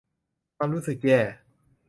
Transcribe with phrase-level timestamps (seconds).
[0.57, 1.19] ความรู้สึกแย่